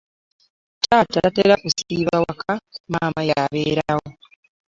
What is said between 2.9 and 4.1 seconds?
maama y'abeera wo.